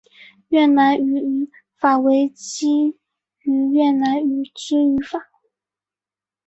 [0.47, 2.65] 越南语语法为基
[3.43, 5.27] 于越南语之语法。